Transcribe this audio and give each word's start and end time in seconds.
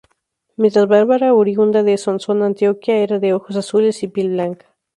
Mientras 0.55 0.87
Bárbara, 0.87 1.31
oriunda 1.35 1.83
de 1.83 1.95
Sonsón 1.99 2.41
Antioquia, 2.41 2.97
era 2.97 3.19
de 3.19 3.35
ojos 3.35 3.55
azules 3.55 4.01
y 4.01 4.07
piel 4.07 4.31
blanca. 4.31 4.73